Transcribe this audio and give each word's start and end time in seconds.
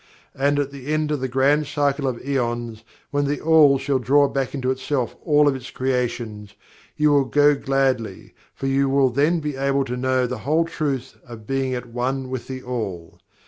And 0.33 0.57
at 0.57 0.71
the 0.71 0.91
end 0.91 1.11
of 1.11 1.19
the 1.19 1.27
Grand 1.27 1.67
Cycle 1.67 2.07
of 2.07 2.19
Aeons, 2.27 2.83
when 3.11 3.25
THE 3.25 3.39
ALL 3.39 3.77
shall 3.77 3.99
draw 3.99 4.27
back 4.27 4.55
into 4.55 4.71
itself 4.71 5.15
all 5.23 5.47
of 5.47 5.55
its 5.55 5.69
creations 5.69 6.55
you 6.97 7.11
will 7.11 7.25
go 7.25 7.53
gladly 7.53 8.33
for 8.55 8.65
you 8.65 8.89
will 8.89 9.11
then 9.11 9.41
be 9.41 9.55
able 9.55 9.85
to 9.85 9.95
know 9.95 10.25
the 10.25 10.39
Whole 10.39 10.65
Truth 10.65 11.17
of 11.27 11.45
being 11.45 11.75
At 11.75 11.85
One 11.85 12.31
with 12.31 12.47
THE 12.47 12.63
ALL. 12.63 13.19